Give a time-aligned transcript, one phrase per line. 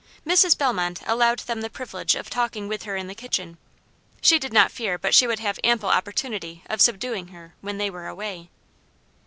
[0.25, 0.57] Mrs.
[0.57, 3.59] Bellmont allowed them the privilege of talking with her in the kitchen.
[4.19, 7.91] She did not fear but she should have ample opportunity of subduing her when they
[7.91, 8.49] were away.